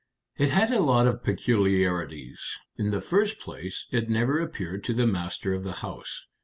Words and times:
"It 0.35 0.49
had 0.49 0.71
a 0.71 0.79
lot 0.81 1.05
of 1.05 1.23
peculiarities. 1.23 2.43
In 2.75 2.89
the 2.89 3.01
first 3.01 3.39
place, 3.39 3.85
it 3.91 4.09
never 4.09 4.39
appeared 4.41 4.83
to 4.85 4.95
the 4.95 5.05
master 5.05 5.53
of 5.53 5.63
the 5.63 5.73
house. 5.85 6.25